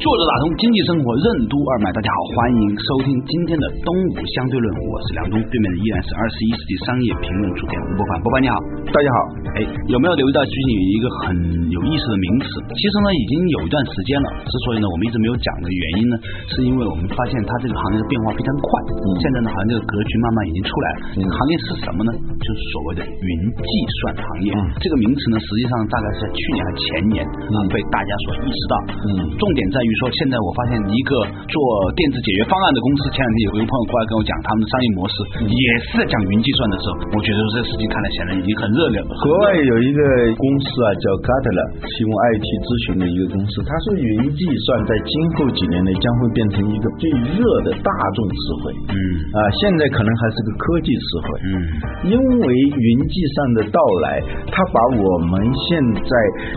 [0.00, 8.56] 作者打通经济生活任督二脉，大家好，欢迎收听今天的东吴相对论，我是梁东，对面的依然是二十一世纪商业评论主编吴伯凡，伯凡你好，
[8.88, 9.18] 大家好，
[9.52, 11.24] 哎，有没有留意到最近有一个很
[11.68, 12.48] 有意思的名词？
[12.80, 16.16] 其实呢，已经有一段时间了，之所以呢我们一直没有讲的原因呢，
[16.48, 22.10] 是因为我们发现它这个行业的变化非常快，嗯，现在呢好像这个格局慢慢已经出来了，这个行业是什么呢？
[22.40, 23.68] 就是所谓的云计
[24.00, 28.74] 算行业，嗯，这个名词呢实际上大概是在去年还前年啊被大家所意识到，
[29.04, 29.88] 嗯，重点在于。
[29.90, 31.18] 比如说，现在我发现一个
[31.50, 31.58] 做
[31.98, 35.16] 电子解决方案的公司，前两天有一个朋友过来跟我讲他们的商业模式，
[35.50, 39.02] 也是在讲云计算的时候，我觉得这个事情看来显然已经很热了。
[39.26, 39.98] 国外有一个
[40.38, 48.70] 公司啊，叫 Gartner，提供 IT 咨询的一个公司，他说云计算在今后几年内将会变成一个最热的大众词汇。
[48.94, 48.94] 嗯
[49.34, 51.26] 啊，现在可能还是个科技词汇。
[51.50, 54.22] 嗯，因为云计算的到来，
[54.54, 55.34] 它把我们
[55.66, 56.12] 现在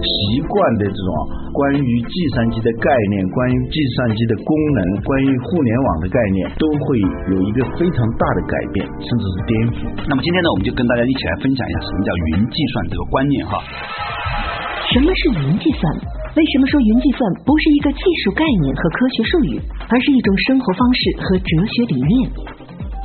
[0.05, 1.09] 习惯的这种
[1.49, 3.22] 关于计算机的概念。
[3.31, 6.99] 关于计算机的功能，关于互联网的概念，都会
[7.31, 9.77] 有一个非常大的改变，甚至是颠覆。
[10.09, 13.61] 那么今天呢，我们就跟大家一起来分享一下什么叫云计算这个观念哈。
[14.91, 15.83] 什么是云计算？
[16.33, 22.13] 为什么说云计算不是一个技术概念和科学术语，而是一种生活方式和哲学理念？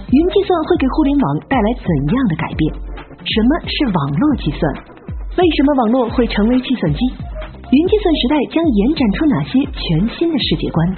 [0.09, 2.73] 云计算会给互联网带来怎样的改变？
[3.21, 4.63] 什么是网络计算？
[5.37, 7.01] 为什么网络会成为计算机？
[7.71, 10.97] 云计算时代将延展出哪些全新的世界观？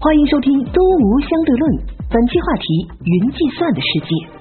[0.00, 1.72] 欢迎收听《东吴相对论》，
[2.08, 4.35] 本期话题：云计算的世界。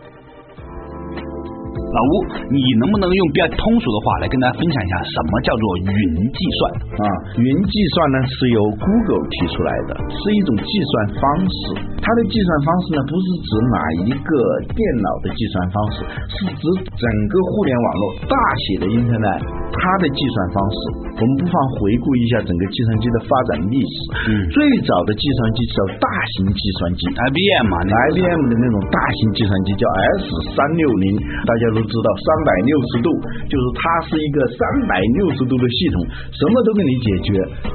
[1.96, 2.12] 老吴，
[2.52, 6.04] 你能不能用比较通俗的话来跟大家分享一下什么叫做云
[6.36, 6.60] 计算
[7.00, 7.06] 啊？
[7.40, 11.58] 云计算呢是由 Google 提出来的，是一种计算方式。
[12.04, 14.30] 它的计算方式呢不是指哪一个
[14.76, 15.96] 电脑的计算方式，
[16.36, 19.40] 是指整个互联网络大写的 Internet
[19.72, 20.78] 它的计算方式。
[21.16, 23.96] 我们不妨回顾一下整个计算机的发展历史。
[24.28, 27.76] 嗯，最早的计算机叫大型计算机，IBM 嘛
[28.12, 29.88] ，IBM 的那种大型计算机叫
[30.20, 30.28] S
[30.60, 31.16] 三六零，
[31.48, 31.85] 大家都。
[31.86, 33.08] 知道三百六十度，
[33.48, 35.96] 就是它是一个三百六十度的系统，
[36.34, 37.30] 什么都给你解决，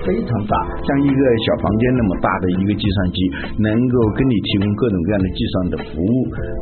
[0.05, 3.19] 非常大，像一个小房间那么大的一个计算机，
[3.63, 6.17] 能够给你提供各种各样的计算的服务。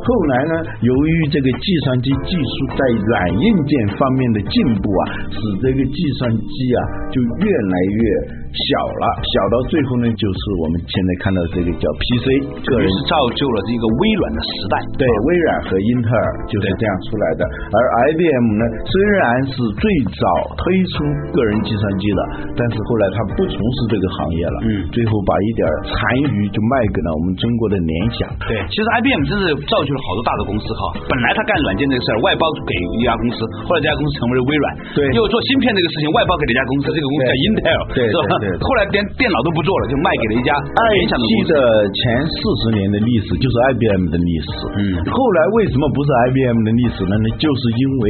[0.05, 6.79] 后来呢，由于这个计算机技术在软硬件方面的进步啊，使这个计算机啊
[7.11, 8.01] 就越来越。
[8.49, 12.25] 小了，小到最后呢，就是我们现在看到这个叫 PC，
[12.65, 14.75] 这是造就了这个微软的时代。
[14.97, 17.41] 对，微软和英特尔就是这样出来的。
[17.45, 17.77] 而
[18.09, 19.21] IBM 呢，虽然
[19.53, 19.85] 是最
[20.17, 20.23] 早
[20.57, 20.63] 推
[20.97, 22.21] 出个人计算机的，
[22.57, 24.57] 但是后来他不从事这个行业了。
[24.65, 24.69] 嗯。
[24.89, 25.95] 最后把一点残
[26.33, 28.25] 余就卖给了我们中国的联想。
[28.49, 30.81] 对，其实 IBM 真是造就了好多大的公司哈。
[31.05, 34.65] 本来他干软件这个事儿，外包给一家公司，后来这家公司成为了微软。
[34.97, 35.05] 对。
[35.13, 38.38] 又做芯片这个事情，外包给了一家公司，这个公司叫 Intel，是吧？
[38.61, 41.47] 后来连电脑都不做了，就卖给了一家联想的公司。
[41.49, 41.55] 的
[41.89, 44.49] 前四十年的历史就是 IBM 的历史。
[44.77, 44.79] 嗯。
[45.09, 47.13] 后来为什么不是 IBM 的历史呢？
[47.19, 48.03] 那就是因为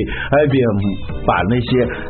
[0.44, 0.78] IBM
[1.24, 1.70] 把那些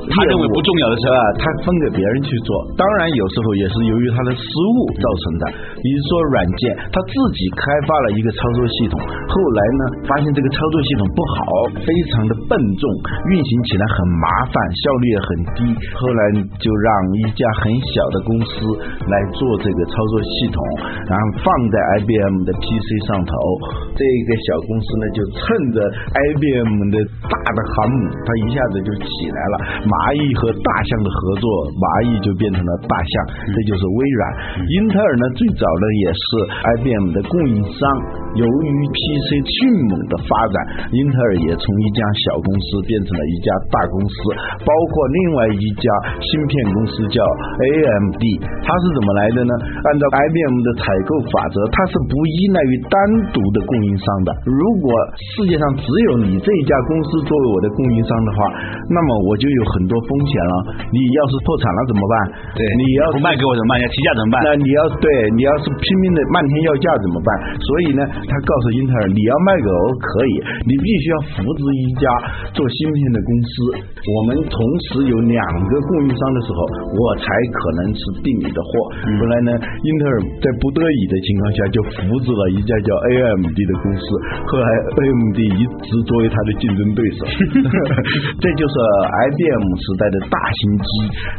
[0.10, 2.50] 他认为不重要的事啊，他分给别人去做。
[2.76, 5.44] 当然有时候也是由于他的失误造成的。
[5.80, 12.84] 比如说软件，他自己开发了一个操作系统，后来呢发现这个操作系统不好，非常的笨重，
[13.32, 14.54] 运行起来很麻烦，
[14.84, 15.60] 效率也很低。
[15.96, 16.22] 后来
[16.60, 16.88] 就让
[17.24, 17.70] 一家很。
[17.70, 18.66] 很小的公司
[19.06, 20.58] 来做这个操作系统，
[21.06, 23.34] 然后放在 IBM 的 PC 上头。
[23.94, 25.38] 这个小公司呢，就趁
[25.70, 26.98] 着 IBM 的
[27.30, 29.86] 大的航母，它一下子就起来了。
[29.86, 31.46] 蚂蚁和大象的合作，
[31.78, 33.14] 蚂蚁就变成了大象，
[33.54, 34.22] 这就是微软。
[34.82, 36.24] 英特尔呢，最早呢也是
[36.80, 37.82] IBM 的供应商。
[38.38, 39.58] 由于 PC 迅
[39.90, 40.56] 猛的发展，
[40.94, 42.00] 英特尔也从一家
[42.30, 44.14] 小公司变成了一家大公司。
[44.62, 45.86] 包括另外一家
[46.22, 47.20] 芯片公司叫。
[47.60, 48.24] AMD
[48.62, 49.54] 它是怎么来的呢？
[49.60, 52.94] 按照 IBM 的采购法则，它是不依赖于单
[53.34, 54.30] 独的供应商的。
[54.46, 54.88] 如果
[55.36, 55.84] 世界上只
[56.14, 58.38] 有你这一家公司作为我的供应商的话，
[58.88, 60.54] 那么我就有很多风险了。
[60.94, 62.14] 你要是破产了怎么办？
[62.56, 63.82] 对，你要不卖给我怎么办？
[63.82, 64.36] 要提价怎么办？
[64.46, 65.06] 那你要对
[65.36, 67.30] 你要是拼命的漫天要价怎么办？
[67.60, 70.34] 所以呢，他告诉英特尔，你要卖给我可以，
[70.66, 72.04] 你必须要扶植一家
[72.56, 73.52] 做芯片的公司。
[74.00, 74.58] 我们同
[74.90, 78.72] 时有两个供应商的时候，我才可能是订你的货。
[79.06, 79.52] 后来呢，
[79.84, 84.04] 英特尔在不得已的情况下就扶植了一家叫 AMD 的公司，
[84.48, 87.22] 后来 AMD 一直作为他的竞争对手。
[88.42, 90.90] 这就是 IBM 时代的大型机，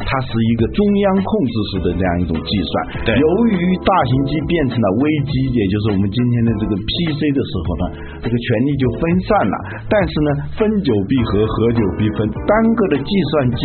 [0.05, 2.73] 它是一个中央控制式的这样一种计算。
[3.07, 7.85] 对由于大型机变成了微机，也就是我们今天的这个 PC 的时候呢，
[8.23, 9.57] 这个权力就分散了。
[9.91, 12.27] 但是呢，分久必合，合久必分。
[12.47, 13.61] 单个的计算机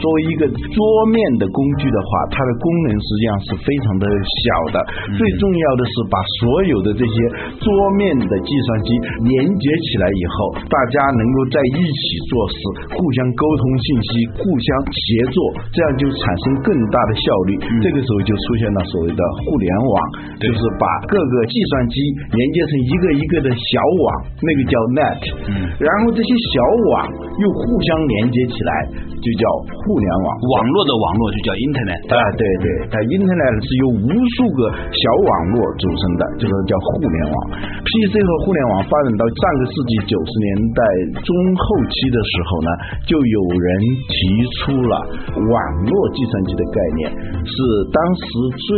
[0.00, 0.78] 作为一个桌
[1.10, 4.76] 面的工具的话，它的功能实际上是非常的小的。
[5.14, 7.14] 最重要的是把所有的这些
[7.58, 7.68] 桌
[7.98, 8.88] 面的计算机
[9.26, 12.56] 连接起来以后，大家能够在一起做事，
[12.94, 15.38] 互相沟通信息，互相协作，
[15.70, 17.52] 这样就产生更大的效率。
[17.82, 19.96] 这个时候就出现了所谓的互联网，
[20.40, 21.94] 就是把各个计算机
[22.32, 24.06] 连接成一个一个的小网，
[24.40, 25.20] 那个叫 net。
[25.52, 26.54] 嗯然后这些小
[26.90, 26.94] 网
[27.38, 30.26] 又互相连接起来，就叫互联网。
[30.38, 32.02] 网络的网络就叫 Internet。
[32.08, 34.08] 啊，对对，它 Internet 是由无
[34.38, 37.36] 数个小网络组成的，就是叫互联网。
[37.84, 40.80] PC 和互联网发展到上个世纪九十年代
[41.20, 41.28] 中
[41.58, 42.70] 后期的时候呢，
[43.04, 43.66] 就有人
[44.06, 44.16] 提
[44.62, 44.94] 出了
[45.34, 47.02] 网络计算机的概念，
[47.42, 47.54] 是
[47.90, 48.68] 当时最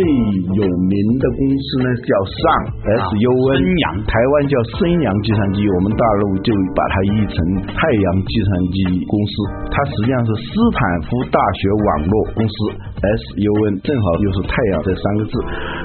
[0.56, 2.42] 有名的公司呢叫上
[2.86, 9.34] S U N，升阳台湾叫升阳计算机，我们大陆就把它译成太阳计算机公司，
[9.68, 12.54] 它实际上是斯坦福大学网络公司
[13.02, 15.32] S U N，正好又是太阳这三个字。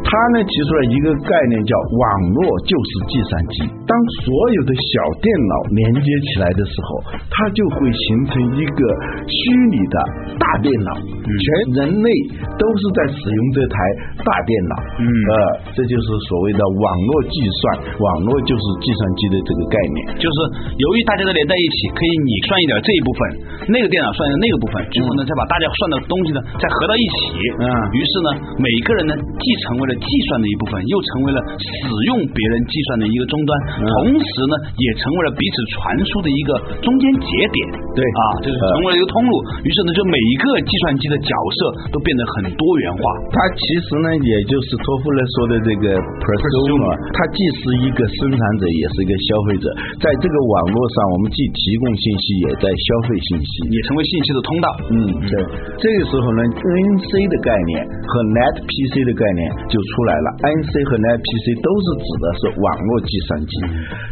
[0.05, 2.05] 它呢提出了一个概念叫网
[2.37, 3.55] 络就是计算机。
[3.87, 3.91] 当
[4.23, 6.89] 所有的小电脑连接起来的时候，
[7.29, 8.79] 它就会形成一个
[9.27, 9.39] 虚
[9.71, 9.95] 拟的
[10.39, 12.09] 大电脑，全人类
[12.55, 13.75] 都是在使用这台
[14.23, 14.75] 大电脑。
[15.01, 15.33] 嗯呃，
[15.73, 17.61] 这就是所谓的网络计算，
[17.97, 19.97] 网络就是计算机的这个概念。
[20.21, 20.37] 就是
[20.77, 23.19] 由于大家都连在一起，可以你算一点这一部分，
[23.73, 27.17] 那个电脑算一点那个部分，最后呢再把大家算的东西呢再合到一起。
[27.57, 27.65] 嗯
[27.97, 28.29] 于是呢，
[28.61, 33.51] 每个人呢既成为了计算的一部分，又成为了使用别人计算的一个终端，
[33.81, 36.49] 嗯同时呢也成为了彼此传输的一个
[36.85, 37.57] 中间节点。
[37.97, 39.33] 对啊，就是成为了一个通路。
[39.65, 43.01] 于是呢，就每一个计算机的角色都变得很多元化。
[43.31, 45.87] 它其实呢，也就是托夫勒说的这个
[46.19, 49.65] prosumer，它既是一个生产者，也是一个消费者。
[50.03, 53.71] 在这个网络上，我们既提供信息，也在消费信息。
[53.71, 54.67] 也成为信息的通道。
[54.91, 54.95] 嗯，
[55.31, 55.33] 对。
[55.79, 59.41] 这个时候呢，NC 的概念和 Net PC 的概念
[59.71, 60.27] 就出来了。
[60.59, 63.53] NC 和 Net PC 都是指的是网络计算机，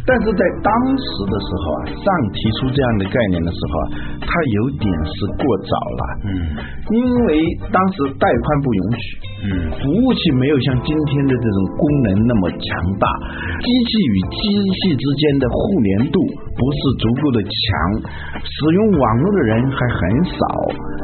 [0.08, 3.84] 但是在当时的时候啊，上提出这样的概念的时候啊，
[4.24, 4.32] 它
[4.64, 6.02] 有点是过早了。
[6.24, 6.32] 嗯
[6.88, 7.36] 因为
[7.68, 9.06] 当时带宽不允许，
[9.44, 9.48] 嗯。
[9.80, 12.66] 服务器没有像今天的这种功能那么强
[13.00, 13.06] 大，
[13.60, 16.18] 机器与机器之间的互联度
[16.56, 17.50] 不是足够的强，
[18.44, 20.40] 使用网络的人还很少，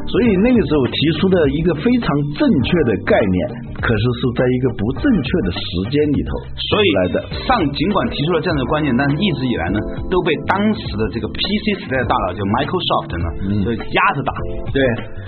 [0.07, 2.07] 所以那个时候提出的一个非常
[2.37, 3.37] 正确的概念，
[3.81, 7.15] 可是是在一个不正确的时间里头所以来的。
[7.47, 9.77] 上尽管提出了这样的观念，但是一直以来呢，
[10.09, 13.63] 都被当时的这个 PC 时代的大佬，就 Microsoft 呢，嗯。
[13.67, 14.31] 就压着打，
[14.71, 14.79] 对，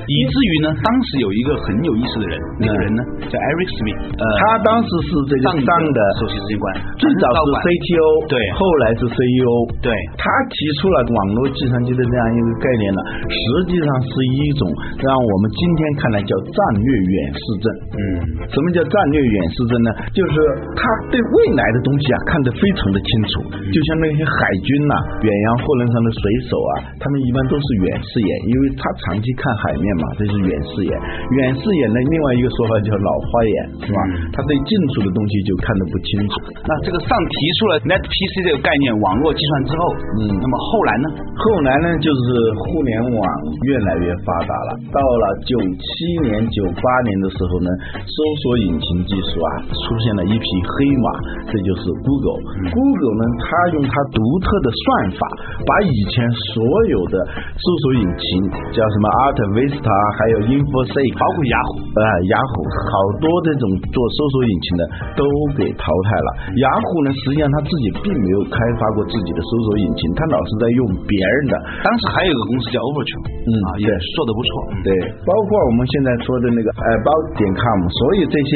[0.08, 2.99] 以至于呢，当时有一个很有意思的人，那个人呢
[3.30, 6.66] 叫 Eric Smith，呃，他当时是这个上的首席执行官，
[6.98, 8.36] 最早是 CTO，对。
[8.58, 9.50] 后来是 CEO，
[9.84, 9.92] 对。
[10.20, 14.68] 他提出了网络计算机的这样一个概念呢，实际上是一种
[15.04, 17.66] 让我们今天看来叫战略远视症。
[17.94, 18.02] 嗯。
[18.50, 19.90] 什么叫战略远视症呢？
[20.16, 20.34] 就是
[20.76, 20.82] 他
[21.14, 23.34] 对未来的东西啊看得非常的清楚，
[23.70, 30.92] 就像那些海军呐、远洋货轮上的水手啊，他们一般都是远视眼，因为他长期看海面嘛，这是远视眼。
[30.92, 33.56] 远视眼的另外一个说法叫老花眼，
[33.86, 34.00] 是吧？
[34.34, 36.34] 他对近处的东西就看得不清楚。
[36.66, 39.82] 那这个上提出了 Net PC 这个概念，网络计算之后，
[40.18, 41.06] 嗯那么后来呢？
[41.38, 42.26] 后来呢，就是
[42.66, 43.22] 互联网
[43.70, 44.70] 越来越发达了。
[44.90, 45.86] 到了九七
[46.26, 47.70] 年、九八年的时候呢，
[48.02, 51.08] 搜索引擎技术啊出现了一匹黑马，
[51.46, 52.42] 这就是 Google。
[52.74, 55.22] Google 呢，它用它独特的算法，
[55.62, 57.16] 把以前所有的
[57.54, 58.26] 搜索引擎，
[58.74, 62.54] 叫什么 Alta Vista，还有 InfoSeek，包括雅虎啊，雅虎
[62.88, 64.82] 好多这种做搜索引擎的
[65.20, 65.24] 都
[65.60, 66.30] 给淘汰了。
[66.64, 71.54] 雅虎呢，实际上它自己并没有开发过自己的搜索引擎，它老是在用别人的。
[71.84, 74.50] 当时还有一个公司叫 Overture，嗯啊，也对做的不错。
[74.76, 74.92] 嗯对，
[75.28, 78.52] 包括我们现在说的那个 about 点 com，所以这些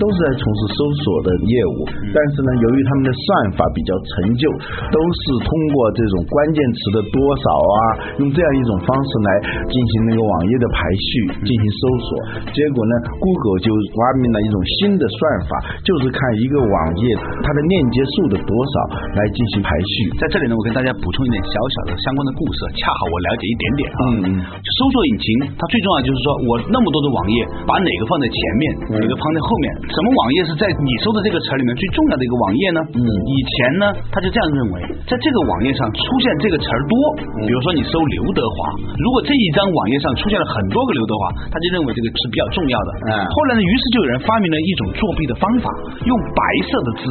[0.00, 1.76] 都是在从事搜索的业务。
[2.12, 3.26] 但是呢，由于他们的算
[3.60, 4.44] 法比较陈旧，
[4.88, 7.78] 都是通过这种关键词的多少啊，
[8.24, 9.28] 用这样一种方式来
[9.68, 11.10] 进行那个网页的排序，
[11.44, 12.08] 进行搜索。
[12.56, 15.18] 结果呢，Google 就就发明了一种新的算
[15.50, 15.50] 法，
[15.82, 17.02] 就是看一个网页
[17.42, 18.74] 它的链接数的多少
[19.10, 20.14] 来进行排序。
[20.22, 24.00] 在这里呢，我跟大家补充一点小小的相关的故事，恰好我了解一点点啊。
[24.06, 25.26] 嗯嗯搜索引擎
[25.58, 28.62] 它最重要就是说我那么多的网页，把哪个放在前面，
[29.02, 32.80] 哪个放在后面，什么网页是在你搜的这个词里面最重要的一个网页呢？
[32.94, 36.94] 嗯以前呢，他就这样认为，在这个网页上出现这个词儿多，
[37.42, 38.56] 比如说你搜刘德华，
[39.02, 42.90] 如果这一张网页上出现了很多个刘德华，他就认为这个是比较重要的。
[43.10, 45.66] 嗯后来呢，于是就有人发明了一种作弊的方法，
[46.04, 47.02] 用白色的字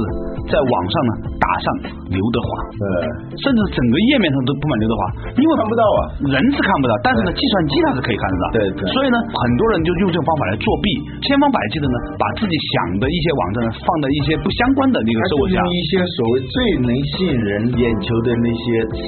[0.46, 1.12] 在网上呢
[1.42, 1.66] 打上
[2.14, 2.48] 刘德华，
[2.78, 2.86] 呃，
[3.34, 5.02] 甚至整个页面上都布满刘德华，
[5.34, 6.00] 因为看不到啊，
[6.30, 8.46] 人是看不到，但是呢，计算机它是可以看得到。
[8.54, 10.88] 对对所以呢，很多人就用这种方法来作弊，
[11.26, 15.68] 千方百计的呢，把自己想的一些网站呢放在一些不相关的那个它搜索下用。
[15.74, 19.02] 一些所谓最能吸引人眼球的那些词，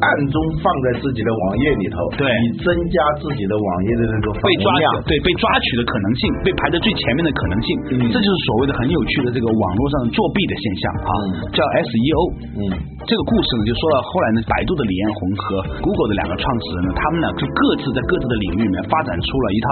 [0.00, 4.72] 暗中放在自己的网页里头，对以增加自己的网页的那个访被抓。
[5.06, 11.10] 对被抓取的可能性，被排在最前面的可能性，嗯这就是所谓的很有趣的这个网络上的作弊的现象啊，
[11.50, 12.22] 叫 SEO。
[12.54, 12.70] 嗯，
[13.02, 15.44] 这个故事呢，就说到后来呢，百度的李彦宏和
[15.82, 19.66] Google 的两个创始人呢，他们俩就各自在各自的领域里面发展出了一套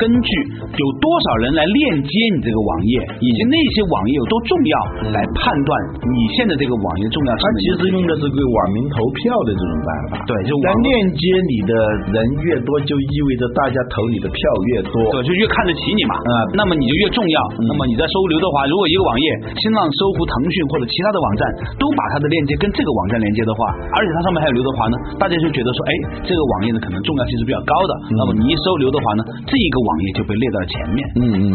[0.00, 0.28] 根据
[0.64, 4.74] 有多少人来链接你这个网页，以及那些网页有多重要，
[5.12, 5.68] 来判断
[6.00, 7.68] 你现在这个网页重要性它的一个。
[7.68, 10.24] 其实用的是个网民投票的这种办法。
[10.24, 11.72] 对就网来链接你的
[12.08, 12.16] 人
[12.48, 14.40] 越多，就意味着大家投你的票
[14.72, 14.94] 越多。
[15.12, 17.36] 对，就越看得起你嘛，啊那么你就越重要。
[17.64, 19.26] 那么你在搜刘德华，如果一个网页，
[19.60, 21.42] 新浪、搜狐、腾讯或者其他的网站
[21.80, 25.92] 都把它的链接跟这个网站连接的话，而且它上面还有刘德华呢，大家就觉得说，哎，
[26.24, 27.92] 这个网页呢可能重要性是比较高的。
[28.16, 30.98] 那么你一搜刘德华呢，这一个网页就被列到了前面。
[31.20, 31.54] 嗯嗯，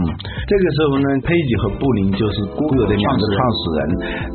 [0.50, 3.80] 这个时候呢，佩吉和布林就是 Google 的两个创始人，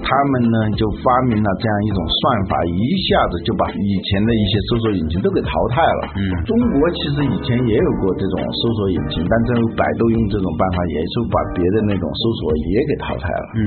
[0.02, 6.02] 他们呢就发明了这样一种算法，一下子就把以前的一些搜索引擎都给淘汰了。
[6.14, 13.46] 嗯中国其实以前也有过这种搜索引擎，但最后百度用这种办法，也就把别的那种搜索也给淘汰了。
[13.56, 13.60] 嗯，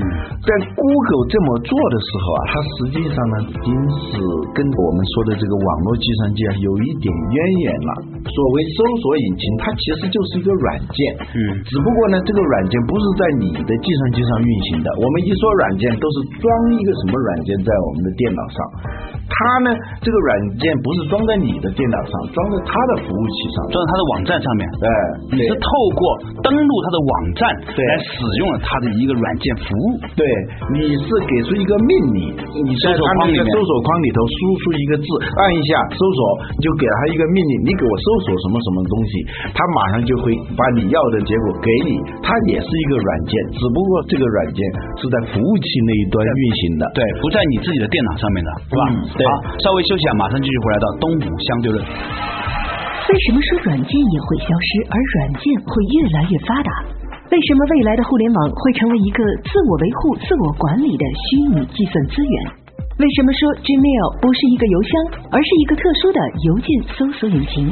[0.44, 3.70] 但 Google 这么做的时候啊，它实际上呢，已经
[4.06, 4.12] 是
[4.54, 7.92] 跟我们说的这个网络计算机啊有一点渊源了。
[8.24, 10.98] 所谓搜索引擎，它其实就是一个软件，
[11.32, 14.88] 嗯只不过呢，这个软件不是在你的计算机上运行的。
[15.00, 18.56] 我们一说软件，都是装一个什么软件在我们的电脑上。
[19.24, 19.68] 它呢，
[20.00, 20.30] 这个软
[20.60, 23.56] 件不是装在你的电脑上，装在它的服务器上。
[23.72, 24.62] 装在它的网站上面。
[24.68, 24.88] 哎，
[25.32, 26.00] 你是透过
[26.44, 27.40] 登录他的网站
[27.72, 29.86] 对来使用了他的一个软件服务。
[30.12, 30.22] 对，
[30.76, 32.36] 你是给出一个命令，
[32.68, 35.06] 你在搜索框里面它那个搜索框里头输出一个字，
[35.40, 36.20] 按一下搜索，
[36.52, 39.12] 你就给他一个命令，你给我搜索什么什么东西，
[39.56, 41.96] 他马上就会把你要的结果给你。
[42.20, 44.60] 它也是一个软件，只不过这个软件
[45.00, 46.84] 是在服务器那一端运行的。
[46.92, 48.82] 对，不在你自己的电脑上面的，是吧？
[48.92, 49.32] 嗯对好，
[49.64, 51.78] 稍微休息啊，马上继续回来到东吴相对论。
[53.04, 56.72] 为什么说软件也会消失，而软件会越来越发达？
[57.28, 62.34] 为什么未来的互联网会成为一个自我维护、自我管理的虚拟计算资源？
[62.96, 64.90] 为什么说 Gmail 不是一个邮箱，
[65.28, 66.18] 而是一个特殊的
[66.48, 67.68] 邮件搜索引擎？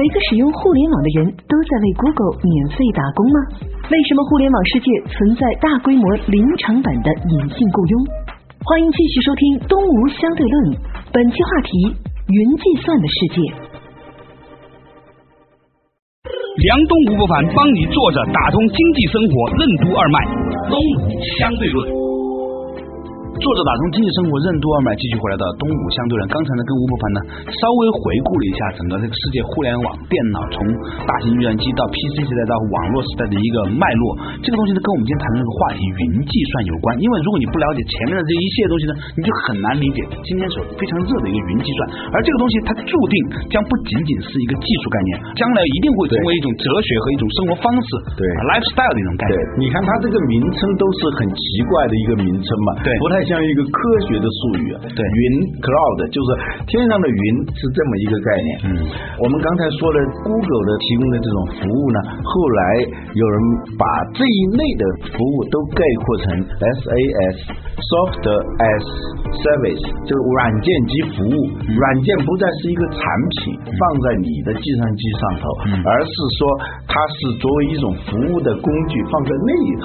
[0.00, 3.36] 每个使用互联网的人都在为 Google 免费打工吗？
[3.92, 7.94] 为什么互联网世界存在大规模零成本的隐性雇佣？
[8.64, 10.56] 欢迎继续收听《东吴相对论》，
[11.12, 12.00] 本期话题：
[12.32, 13.73] 云计算的世界。
[16.56, 20.18] 梁东吴不凡帮你坐着打通经济生活任督二脉，
[20.70, 22.03] 东吴相对论。
[23.44, 26.24] 作者打通经济生活任督二脉，继续回来到东吴相对论。
[26.32, 27.18] 刚才呢，跟吴伯凡呢
[27.52, 30.64] 稍微回顾了一下整个这个世界互联网电脑从
[31.04, 34.16] 大型计算机到 PC 时代到网络时代的一个脉络。
[34.40, 36.96] 这个东西呢，跟我们今天谈的这个话题云计算有关。
[36.96, 42.16] 因为如果你不了解前面的这一系列东西呢，你就很难理解今天所非常热的一个云计算。
[42.16, 43.14] 而这个东西它注定
[43.52, 54.76] 将不仅仅是一个技术概念，将来一定会成为一种哲学和一种生活方式，对，lifestyle 的一种概念。，你看它这个名称都是很奇怪的一个名称嘛，对不太像一个科学的术语啊。
[54.84, 55.24] 对云
[55.58, 56.28] cloud 就是
[56.68, 57.24] 天上的云
[57.56, 58.50] 是这么一个概念。
[58.68, 58.68] 嗯，
[59.18, 62.62] 我们刚才说了，Google 的提供的这种服务呢，后来
[63.16, 63.36] 有人
[63.78, 66.24] 把这一类的服务都概括成
[66.60, 67.38] SAS
[67.74, 68.86] Software as
[69.34, 71.36] Service，就是软件及服务。
[71.74, 73.00] 软件不再是一个产
[73.42, 75.44] 品放在你的计算机上头，
[75.82, 76.40] 而是说
[76.86, 79.84] 它是作为一种服务的工具放在那里头。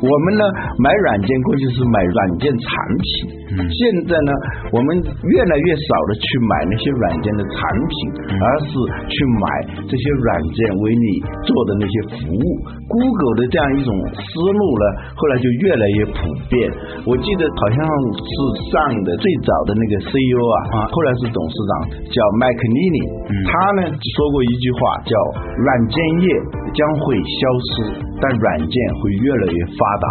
[0.00, 0.42] 我们呢
[0.80, 3.06] 买软件过去是买软件产品，
[3.54, 3.78] 现
[4.10, 4.30] 在呢
[4.74, 7.54] 我们越来越少的去买那些软件的产
[7.86, 7.94] 品，
[8.34, 8.72] 而是
[9.06, 9.46] 去买
[9.86, 11.06] 这些软件为你
[11.46, 12.46] 做的那些服务。
[12.86, 14.84] Google 的这样一种思路呢，
[15.14, 16.18] 后来就越来越普
[16.50, 16.70] 遍。
[17.06, 17.82] 我记记得好像
[18.16, 18.32] 是
[18.70, 21.72] 上的最早的那个 CEO 啊，啊，后来是董事长
[22.06, 22.98] 叫麦克尼尼，
[23.44, 25.12] 他呢说过一句话叫
[25.58, 26.26] “软件业
[26.72, 30.06] 将会消失，但软件会越来越发达”，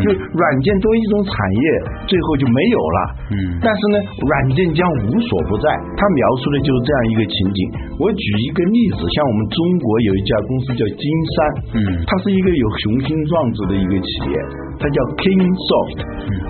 [0.00, 1.64] 就软件作为一种产业，
[2.06, 2.98] 最后就没有了。
[3.30, 5.66] 嗯，但是呢，软件将无所不在。
[5.96, 7.60] 他描述的就是这样一个情景。
[8.00, 11.36] 我举一个例子，像我们中国有一家公司叫金山，
[11.76, 14.34] 嗯，它是一个有雄心壮志的一个企业，
[14.80, 16.00] 它叫 Kingsoft。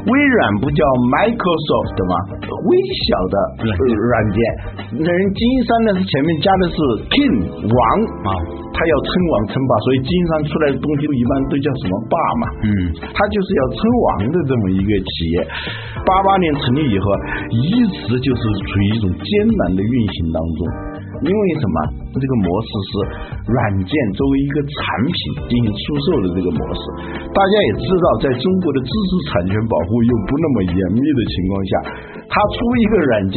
[0.00, 0.80] 微软不叫
[1.12, 2.14] Microsoft 吗？
[2.40, 2.70] 微
[3.04, 3.36] 小的
[3.68, 4.38] 软件，
[4.96, 6.78] 那人金山呢是前面加的是
[7.12, 7.36] King
[7.68, 7.82] 王
[8.24, 8.30] 啊，
[8.72, 12.68] 他要称王称霸，所以金山出来的东西一般都叫什么霸嘛，嗯，
[13.12, 15.44] 他就是要称王的这么一个企业。
[16.08, 17.04] 八八年成立以后，
[17.52, 19.28] 一直就是处于一种艰
[19.68, 20.58] 难的运行当中，
[21.28, 21.76] 因为什么？
[22.10, 22.90] 这个模式是
[23.54, 24.74] 软件作为一个产
[25.06, 25.14] 品
[25.46, 26.82] 进行出售的这个模式，
[27.30, 31.72] 大家也知道，在中国的知识产权保护又不那么严密的情况下，
[32.26, 33.36] 他出一个软件，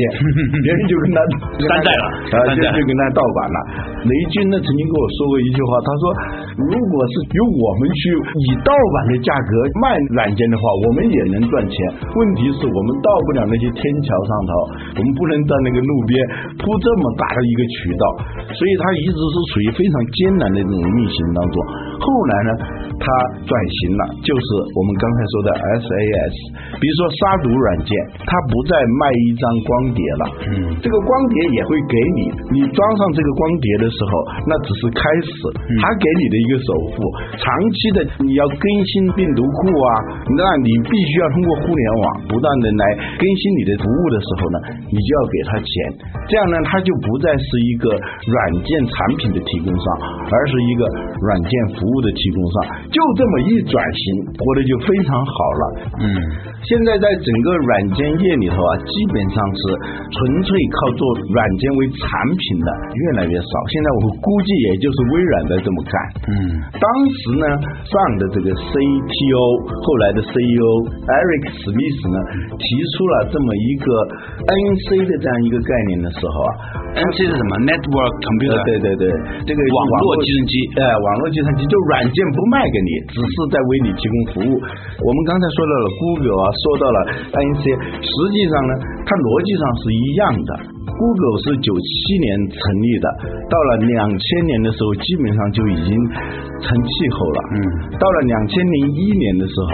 [0.57, 1.17] 别人就跟他
[1.61, 3.57] 山寨了，啊，就就跟他盗版了。
[4.09, 6.03] 雷军呢曾经跟我说过一句话，他说，
[6.65, 8.01] 如果是由我们去
[8.49, 9.51] 以盗版的价格
[9.85, 11.77] 卖软件的话，我们也能赚钱。
[12.01, 14.51] 问题是我们到不了那些天桥上头，
[14.97, 16.13] 我们不能在那个路边
[16.57, 18.03] 铺这么大的一个渠道。
[18.53, 21.55] 所以它一直是处于非常艰难的这种运行当中。
[22.03, 22.51] 后来呢，
[22.99, 23.05] 它
[23.47, 25.49] 转型了，就是我们刚才说的
[25.83, 26.35] SaaS。
[26.77, 27.91] 比如说杀毒软件，
[28.27, 30.51] 它不再卖一张光碟了，嗯，
[30.83, 34.11] 这个光碟也会给你，你装上这个光碟的时候，
[34.45, 35.31] 那只是开始，
[35.79, 36.97] 它给你的一个首付。
[37.39, 39.89] 长期的你要更新病毒库啊，
[40.35, 42.83] 那你必须要通过互联网不断的来
[43.15, 44.57] 更新你的服务的时候呢，
[44.91, 45.71] 你就要给他钱，
[46.27, 49.85] 这样呢，它就不再是一个软件产品的提供商，
[50.29, 50.81] 而是一个
[51.25, 52.55] 软件服务的提供商。
[52.93, 54.03] 就这么一转型，
[54.37, 55.63] 活得就非常好了。
[55.97, 56.05] 嗯，
[56.61, 59.61] 现在在整个软件业里头啊，基本上是
[60.11, 61.01] 纯粹靠做
[61.33, 63.53] 软件为产品的越来越少。
[63.71, 65.93] 现在我估计也就是微软在这么干。
[66.29, 66.35] 嗯，
[66.77, 67.45] 当时呢，
[67.87, 70.69] 上的这个 CTO，后来的 CEO
[71.07, 72.17] Eric Smith 呢，
[72.53, 73.87] 提出了这么一个
[74.43, 76.51] NC 的这样一个概念的时候啊
[76.99, 78.13] ，NC 是什么？Network
[78.47, 79.03] 对对对，
[79.45, 84.51] 这个网络计算机，哎，网络计算机就软件不卖给你，只是在为你提供服务。
[84.57, 86.97] 我们刚才说到了 Google 啊，说到了
[87.31, 87.63] NC，
[88.01, 88.71] 实际上呢，
[89.05, 90.51] 它逻辑上是一样的。
[90.93, 93.07] Google 是九七年成立的，
[93.49, 95.89] 到了两千年的时候，基本上就已经
[96.61, 97.39] 成气候了。
[97.49, 97.57] 嗯，
[97.97, 99.69] 到了两千零一年的时候。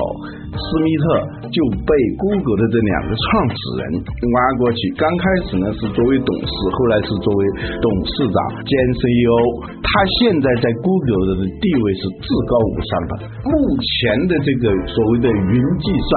[0.50, 1.06] 斯密特
[1.54, 7.42] 就被 Google 的这两个创始人挖过去，刚开始呢是作为董事，后来是作为
[7.80, 9.70] 董事长兼 CEO。
[9.80, 13.12] 他现在在 Google 的地位是至高无上的。
[13.44, 16.12] 目前的这个所谓的云计算，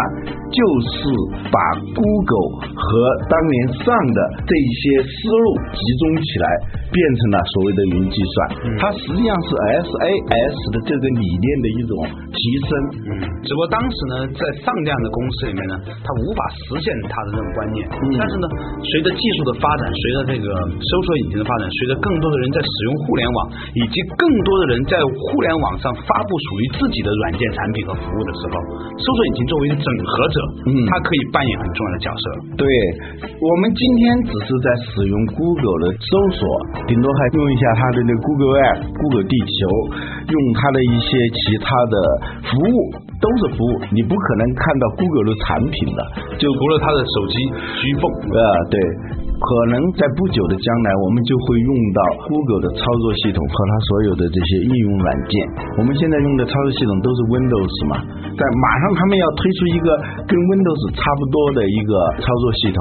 [0.53, 0.61] 就
[0.93, 1.09] 是
[1.49, 1.59] 把
[1.97, 2.87] Google 和
[3.27, 6.47] 当年上的这一些思路集中起来，
[6.93, 8.37] 变成了所谓的云计算。
[8.77, 9.49] 它实际上是
[9.89, 11.93] SaaS 的这个理念的一种
[12.31, 12.71] 提升。
[13.09, 13.11] 嗯，
[13.43, 14.15] 只不过当时呢。
[14.33, 17.85] 在上这样的公司里面呢，它无法实现它的这种观念。
[18.19, 18.47] 但是呢，
[18.81, 20.47] 随着技术的发展，随着这个
[20.79, 23.39] 搜索引擎的发展，随着更多的人在使用互联网，
[23.77, 28.55] 以及更多的人在互联网上发布属于自己的软件产品和服务的时候，
[28.99, 30.37] 搜索引擎作为整合者，
[30.67, 32.25] 嗯，它可以扮演很重要的角色。
[32.57, 32.67] 对，
[33.29, 36.43] 我们今天只是在使用 Google 的搜索，
[36.87, 39.61] 顶多还用一下它的那 Google App、Google 地球，
[40.31, 41.95] 用它的一些其他的
[42.51, 42.77] 服务。
[43.23, 46.03] 都是服务，你不可能看到 Google 的产品的，
[46.43, 47.35] 就除了它的手机
[47.79, 48.75] 需奉啊，对，
[49.43, 52.01] 可能在不久的将来，我们就会用到
[52.31, 55.33] Google 的操作系统和它所有的这些应用软件。
[55.79, 57.99] 我们现在用的操作系统都是 Windows 嘛，
[58.39, 59.89] 但马上他们要推出一个
[60.31, 62.79] 跟 Windows 差不多的一个操作系统。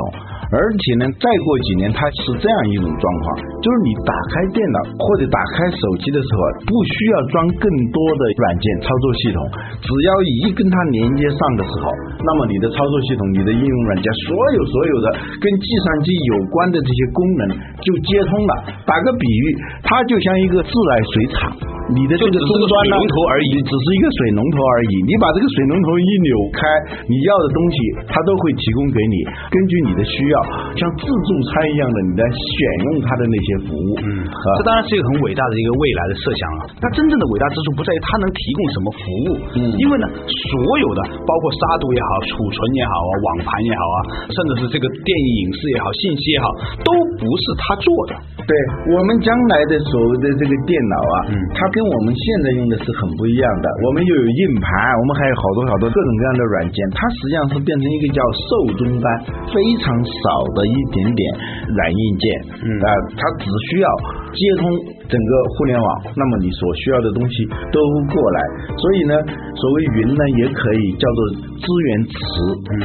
[0.52, 3.26] 而且呢，再过几年，它是这样一种状况，
[3.62, 9.40] 就是你打开电脑或者打开手机的时候，不需要装更多的软件操作系统，
[9.86, 10.10] 只要
[10.42, 11.86] 一跟它连接上的时候，
[12.26, 15.06] 那么你的操作系统、你的应用软件，所有所有的
[15.38, 17.42] 跟计算机有关的这些功能
[17.86, 18.52] 就接通了。
[18.84, 19.46] 打个比喻，
[19.86, 21.54] 它就像一个自来水厂。
[21.92, 24.94] 你的这个终端呢，龙头而已，只是一个水龙头而已。
[25.04, 26.60] 你把这个水龙头一扭开，
[27.04, 27.76] 你要的东西
[28.08, 29.16] 它都会提供给你。
[29.52, 30.36] 根据你的需要，
[30.80, 32.56] 像自助餐一样的，你来选
[32.88, 33.90] 用它的那些服务。
[34.00, 36.62] 嗯，这当然是一个很伟大的一个未来的设想啊。
[36.80, 43.98] 它真正的伟大之处不在于它能提供什么服务，嗯，因为呢，所有的包括杀毒也好、储存也好啊、网盘也好啊，
[44.32, 46.46] 甚至是这个电影影视也好、信息也好，
[46.86, 48.12] 都不是他做的。
[48.42, 48.52] 对
[48.92, 53.68] 我们将来的所谓的这个电脑啊，嗯，它跟我们现在用的是很不一样的。
[53.86, 58.50] 我们又有硬盘，我们还有好多好多各种各样的软件，它实际上是变成一个叫受
[58.82, 59.06] 终端，
[59.54, 60.26] 非常少
[60.58, 61.22] 的一点点
[61.70, 62.26] 软硬件，
[62.66, 63.90] 嗯啊，它只需要
[64.34, 64.70] 接通
[65.12, 68.40] 整个互联网，那么你所需要的东西都过来。
[68.80, 69.14] 所以呢，
[69.60, 71.20] 所谓云呢，也可以叫做
[71.60, 72.16] 资源池，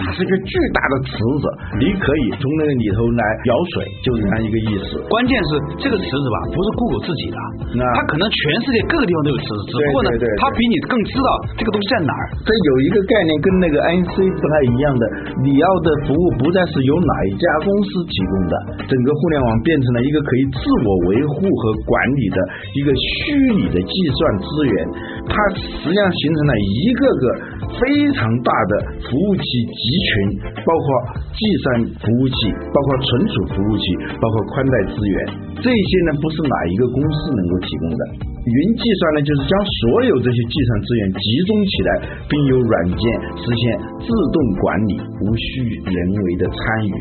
[0.02, 1.44] 它是一个巨大的池子，
[1.78, 4.98] 你可以从那个里头来舀水，就是这样一个意思。
[5.06, 7.38] 关键是这个池子吧，不是 Google 自己的，
[7.78, 10.10] 那它可能全世界各个地方都有池子，只不过呢
[10.42, 12.24] 它比你更知道这个东西在哪儿。
[12.42, 15.04] 这有一个概念跟那个 INC 不太一样的，
[15.46, 18.54] 你要的服务不再是由哪一家公司提供的，
[18.90, 22.38] 整个互联网变成了一个可以自我维护和管你的
[22.74, 24.74] 一个虚拟的计算资源，
[25.28, 27.24] 它实际上形成了一个个
[27.76, 28.72] 非常大的
[29.04, 30.86] 服务器集群，包括
[31.36, 33.84] 计算服务器，包括存储服务器，
[34.20, 35.16] 包括宽带资源，
[35.60, 38.35] 这些呢不是哪一个公司能够提供的。
[38.46, 41.90] 云计算呢，就是将所有这些计算资源集中起来，
[42.30, 43.02] 并由软件
[43.34, 43.62] 实现
[43.98, 46.94] 自动管理，无需人为的参与。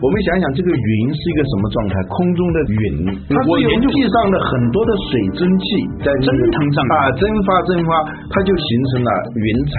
[0.00, 1.94] 我们想想，这个云是一个什么状态？
[2.08, 2.84] 空中的云，
[3.28, 5.64] 它是由地上的很多的水蒸气
[6.00, 7.92] 在蒸腾上啊，蒸发蒸发，
[8.32, 9.72] 它就形成了云彩，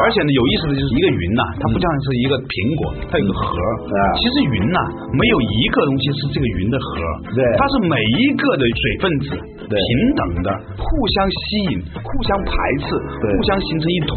[0.00, 3.44] 而且呢，有意思的就是一个云呐、它不像是一个苹果，它有个核。
[3.92, 4.00] 啊。
[4.16, 4.78] 其实云呐、
[5.12, 6.88] 没有一个东西是这个云的核，
[7.36, 7.44] 对。
[7.60, 9.28] 它是每一个的水分子
[9.68, 9.76] 对。
[9.76, 12.86] 平等的，互相吸引，互相排斥，
[13.20, 14.16] 对互相形成一团。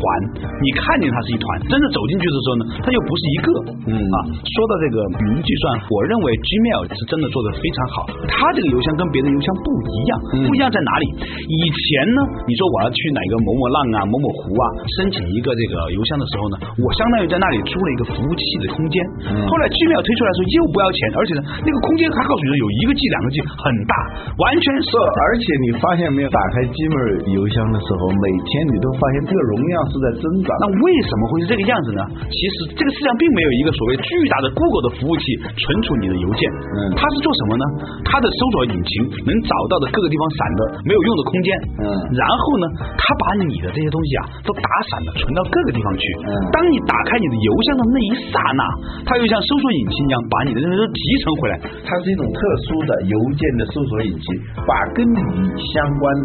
[0.61, 3.47] 你看见它是一团，真的走进去的时候呢，它又不是一个。
[3.85, 4.97] 嗯啊，说到这个
[5.29, 7.95] 云计算，我认为 Gmail 是真的做的非常好。
[8.27, 11.05] 它这个邮箱跟别的邮箱不一样，嗯不一样在哪里？
[11.45, 14.65] 以前呢，你说我要去哪个某某浪啊、某某湖啊
[14.97, 18.97] 申请一个这个邮箱的时候呢，我相当于在那里租了一个服务器的空间。
[19.45, 23.93] 后来 Gmail 推出来的时候又不要钱，而且呢，那个空间还告诉你说有一个 G、两个 G 很大，
[24.39, 30.51] 完全是是，而且你发现没有，打开 Gmail 邮箱的时候，每天你都发现这个容量是在增长。
[30.59, 32.03] 那为什么会是这个样子呢？
[32.27, 35.23] 其实这个世界上并没有一个所谓巨大的 Google 的服务器
[35.55, 36.43] 存储你的邮件，
[36.75, 37.65] 嗯它是做什么呢？
[38.03, 38.91] 它的搜索引擎
[39.23, 41.87] 能找到的各个地方散的没有用的空间，嗯
[42.19, 42.65] 然后呢，
[42.99, 46.03] 它把你的这些东西啊都打散了，存到各个地方去。
[46.19, 48.63] 嗯当你打开你的邮箱的那一刹那，
[49.07, 51.55] 它又像搜索引擎一样把你的这些都集成回来，
[51.87, 54.25] 它是一种特殊的邮件的搜索引擎，
[54.67, 55.23] 把跟你
[55.71, 56.03] 相关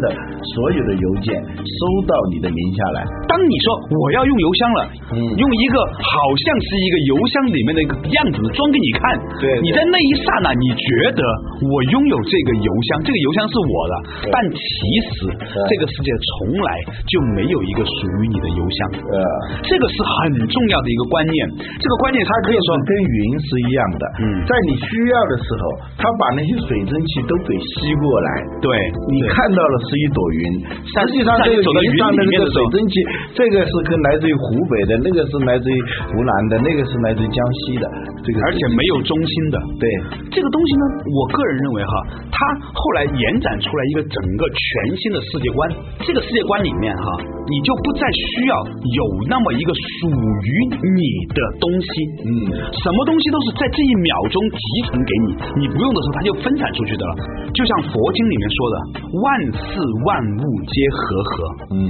[0.55, 3.05] 所有的邮件收到你的名下来。
[3.27, 3.65] 当你说
[3.99, 4.79] 我要用邮箱了，
[5.13, 5.19] 嗯。
[5.41, 9.01] 用一个好像是一个邮箱里面的一个样子装给你看，
[9.41, 9.61] 对对。
[9.63, 10.87] 你在那一刹那你觉
[11.17, 11.21] 得
[11.65, 13.93] 我拥有这个邮箱，这个邮箱是我的，
[14.29, 14.61] 但其
[15.09, 15.31] 实
[15.65, 16.69] 这个世界从来
[17.09, 19.17] 就没有一个属于你的邮箱，呃，
[19.65, 21.35] 这个是很重要的一个观念，
[21.79, 24.03] 这个观念它可以说跟云是一样的。
[24.21, 24.25] 嗯。
[24.45, 25.63] 在你需要的时候，
[25.97, 28.29] 它把那些水蒸气都给吸过来。
[28.61, 28.69] 对。
[29.09, 30.41] 你看到的是一朵云，
[30.85, 32.93] 实际上这个云云上面的水蒸气，
[33.33, 35.77] 这个是跟来自于湖北的，那个是来自于
[36.11, 37.85] 湖南的，那个是来自于江西的，
[38.23, 39.85] 这个而且没有中心的，对，
[40.29, 41.93] 这个东西呢，我个人认为哈，
[42.31, 42.37] 它
[42.73, 44.63] 后来延展出来一个整个全
[44.97, 45.59] 新的世界观。
[46.05, 47.05] 这个世界观里面哈，
[47.47, 50.51] 你就不再需要有那么一个属于
[50.95, 51.01] 你
[51.33, 51.89] 的东西，
[52.27, 52.29] 嗯，
[52.71, 55.27] 什么东西都是在这一秒钟集成给你，
[55.61, 57.13] 你不用的时候它就分散出去的了。
[57.51, 58.75] 就像佛经里面说的，
[59.11, 61.55] 万事自万物皆和合。
[61.71, 61.87] 嗯，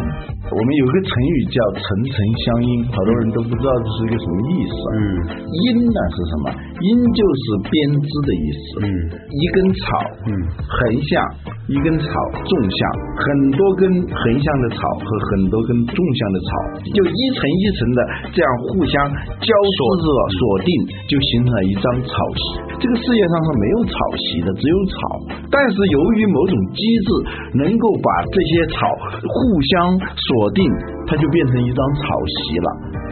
[0.52, 4.76] 我们有个成语叫“层层相因”，好多人都不知道这是一个什么意思。
[4.92, 5.00] 嗯
[5.48, 6.46] 因呢是什么？
[6.82, 8.64] 因就是编织的意思。
[8.84, 8.88] 嗯，
[9.32, 9.84] 一根草，
[10.28, 10.76] 嗯横
[11.08, 11.12] 向
[11.72, 12.80] 一根草纵向，
[13.16, 16.50] 很多根横向的草和很多根纵向的草，
[16.92, 18.00] 就一层一层的
[18.36, 18.94] 这样互相
[19.40, 20.72] 交织着锁定，
[21.08, 22.44] 就形成了一张草席。
[22.82, 24.98] 这个世界上是没有草席的，只有草。
[25.48, 27.08] 但是由于某种机制，
[27.56, 28.90] 能够把这些草
[29.22, 29.36] 互
[29.72, 30.66] 相锁锁定，
[31.06, 32.68] 它就变成一张草席了。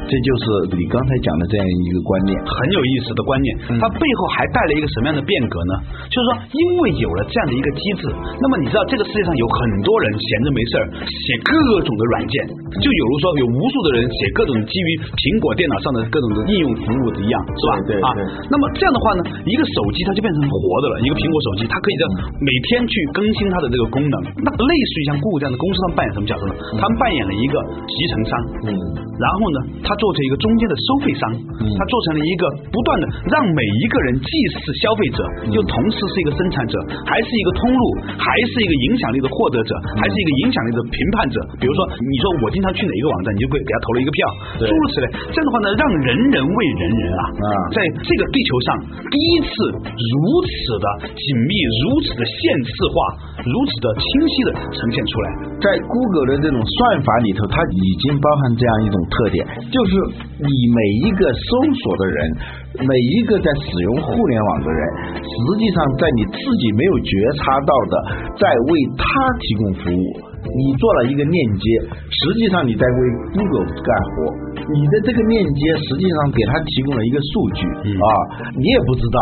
[0.09, 0.43] 这就是
[0.73, 2.33] 你刚才讲的这样一个观念。
[2.41, 5.73] 很有意思的观念，它背后还带了一个什么样的变革呢？
[6.09, 8.09] 就是说，因为有了这样的一个机制，
[8.41, 11.53] 那么你知道这个世界上有很多人闲着没事儿写各
[11.85, 12.33] 种的软件，
[12.81, 17.71] 就有如说有无数的人写各种基于苹果电脑上的各种的应用服务的一样，是吧？
[17.77, 22.03] 啊对对对，那么这样的话呢，一个手机它就变成活的了，一个苹果手机它可以在
[22.41, 26.53] 每天去更新它的这个功能，那类似于像 Google 这样的公司，他们扮演什么角色呢？
[26.81, 28.33] 他们扮演了一个集成商，
[28.65, 28.73] 嗯
[29.19, 31.23] 然后呢，他做成一个中间的收费商，
[31.59, 35.19] 嗯他做成了一个不断的让每一个人既是消费者，
[35.51, 37.83] 又同时是一个生产者，还是一个通路，
[38.15, 41.37] 还是一个影响力的获得者，还是一个影响力的评判者。
[41.59, 44.19] 比如说，你说我经常去哪一个网站，你就给给他投了一个票，
[44.63, 45.05] 诸如此类。
[45.29, 48.67] 这样的话呢，让人人为人人啊，啊在这个地球上
[49.11, 49.51] 第一次
[49.83, 51.51] 如此的紧密、
[51.83, 52.99] 如此的现世化。
[53.39, 55.27] 如此的清晰的呈现出来。
[55.63, 59.41] 在 Google 的这种算法里头，它已经包含这样一种特点，
[59.73, 59.91] 就是
[60.37, 62.17] 你每一个搜索的人，
[62.85, 64.81] 每一个在使用互联网的人，
[65.17, 67.93] 实际上在你自己没有觉察到的，
[68.37, 69.03] 在为他
[69.41, 70.05] 提供服务。
[70.39, 71.65] 你做了一个链接，
[72.07, 72.99] 实际上你在为
[73.35, 74.15] Google 干活。
[74.71, 78.07] 你的这个链接实际上给他提供了一个数据啊，
[78.55, 79.19] 你也不知道，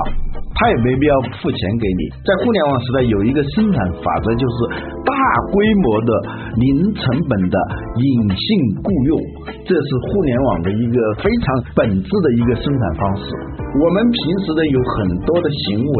[0.53, 2.01] 他也没必要付钱给你。
[2.21, 4.55] 在互联网时代，有一个生产法则，就是
[4.96, 4.96] 大
[5.27, 6.11] 大规模的
[6.55, 7.57] 零成本的
[7.99, 8.47] 隐性
[8.81, 9.19] 雇佣，
[9.65, 13.23] 这是互联网的一个非常本质的一个生产方式。
[13.75, 14.95] 我们平时的有很
[15.27, 15.99] 多的行为，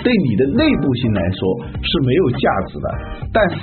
[0.00, 1.40] 对你的内部性来说
[1.76, 2.88] 是没有价值的，
[3.32, 3.56] 但是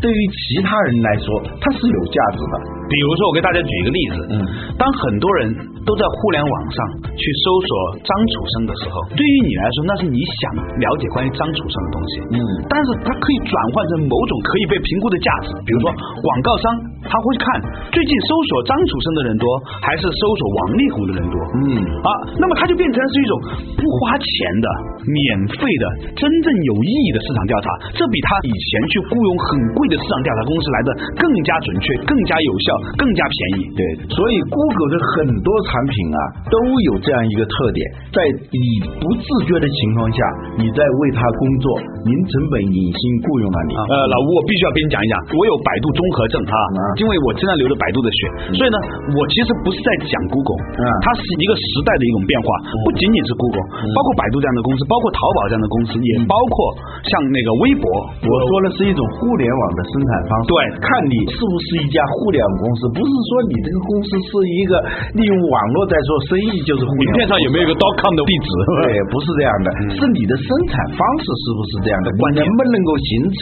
[0.00, 1.26] 对于其他人来说，
[1.60, 2.54] 它是有价值的。
[2.90, 4.34] 比如说，我给大家举一个例子，嗯，
[4.74, 5.46] 当很多人
[5.86, 6.78] 都在互联网上
[7.14, 7.70] 去搜索
[8.02, 16.64] 张楚生的时候，对于你来说，那是你想了解关于张楚生的东西，嗯，但是它可以转换成某种可以被评估的价值，比如说广告商
[17.10, 17.44] 他会看
[17.90, 19.44] 最近搜索张楚生的人多，
[19.82, 23.32] 还是搜索王力宏的人多，嗯，啊，那么它就变成是一种
[23.74, 24.26] 不花钱
[24.62, 24.66] 的、
[25.10, 25.20] 免
[25.58, 27.66] 费的、真正有意义的市场调查，
[27.98, 33.60] 这比他以前去雇佣很贵的市场调查公司来的更加准确、更加有效、更加便宜。
[33.74, 33.82] 对，
[34.14, 37.82] 所以 Google 的很多产品啊都有这样一个特点，
[38.14, 38.22] 在
[38.54, 38.62] 你
[39.02, 40.18] 不自觉的情况下，
[40.62, 41.66] 你在为他工作，
[42.06, 43.74] 零成本隐形雇佣了你。
[43.74, 46.54] 呃，老吴，我必须要跟你讲一讲，我有百度综合症哈，
[47.00, 48.18] 因为我身上流着百度的血，
[48.52, 48.76] 所以呢，
[49.16, 50.60] 我其实不是在讲 Google，
[51.00, 52.48] 它是一个时代的一种变化，
[52.84, 53.64] 不仅仅是 Google，
[53.96, 56.54] 包括百度这样的公司，包括淘宝这样的公司，也包括
[57.08, 57.88] 像那个微博。
[58.20, 64.76] 我说的是一种互联网的生产方式，对，看你是不是一家互联网公司，不是说你这个公司是一个
[65.16, 67.16] 利用网络在做生意就是互联网。
[67.16, 68.48] 名片上有没有一个 .com 的地址？
[68.84, 72.12] 对，不是这样的，是你的生产方式是不是这样的？
[72.20, 73.40] 关键能不能够形成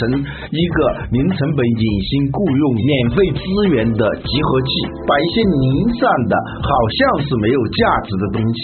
[0.55, 0.79] 一个
[1.11, 3.17] 零成本、隐形雇佣、免费
[3.49, 4.71] 资源的集合器，
[5.09, 5.65] 把一些零
[5.97, 8.61] 散的、好像是没有价值的东西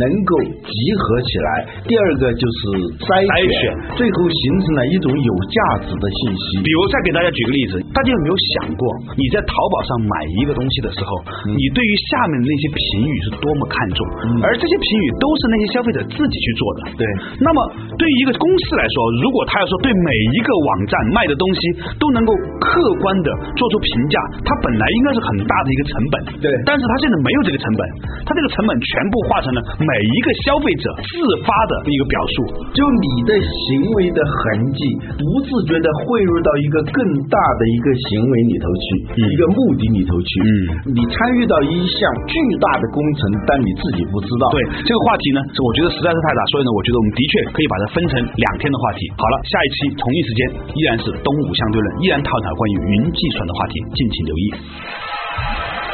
[0.00, 0.32] 能够
[0.64, 1.48] 集合起来。
[1.84, 2.60] 第二个就是
[3.04, 3.20] 筛
[3.60, 6.64] 选，最后形成了一种有价值的信息。
[6.64, 8.82] 比如再给大家举个例子，大家有没有想过，
[9.20, 11.10] 你在淘宝上买一个东西的时候，
[11.52, 14.00] 你对于下面的那些评语是多么看重？
[14.40, 16.80] 而这些评语都是那些消费者自己去做的。
[16.96, 17.04] 对，
[17.36, 17.58] 那么
[18.00, 21.60] 对于一个公司来说，如果他要说对每一个网站卖的东西
[22.00, 22.70] 都能够客
[23.04, 26.14] 观的做出评价，它本来应该是很大的一个成本。
[26.44, 27.80] 对，但是它现在没有这个成本，
[28.28, 31.16] 它这个成本全部化成了每一个消费者自
[31.48, 32.36] 发的一个表述，
[32.76, 34.44] 就你的行为的痕
[34.76, 34.80] 迹，
[35.16, 37.00] 不自觉的汇入到一个更
[37.32, 40.30] 大的一个行为里头去，一个目的里头去。
[40.44, 41.98] 嗯，你参与到一项
[42.28, 44.52] 巨大的工程，但你自己不知道。
[44.52, 49.00] 对这个话题呢，我觉得实在是太大，所以呢，我觉得我们的确可以把它分成两天的话题。
[49.16, 50.40] 好了，下一期同一时间
[50.74, 54.44] 依然是东吴相对论，依然探讨关于云计算的话题，敬请留意。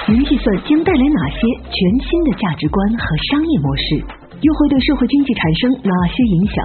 [0.08, 1.76] 云计算将带来哪些全
[2.08, 4.00] 新的价值观和商业模式？
[4.40, 6.56] 又会对社会经济产生哪些影响？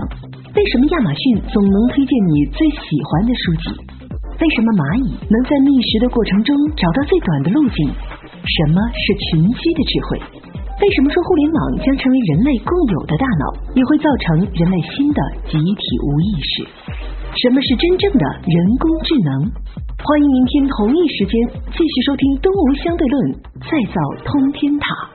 [0.56, 3.76] 为什么亚马逊总能推荐你最喜欢的书籍？
[4.40, 7.92] 为什么蚂蚁能在觅食的过程中找到最短的路径？
[7.92, 10.24] 什么是群居的智慧？
[10.80, 13.44] 为什么说互联网将成为人类共有的大脑，
[13.76, 15.20] 也会造成人类新的
[15.52, 16.54] 集体无意识？
[17.42, 19.50] 什么是真正的人工智能？
[20.06, 21.34] 欢迎明天同一时间
[21.72, 25.13] 继续收听《东吴相对论》，再造通天塔。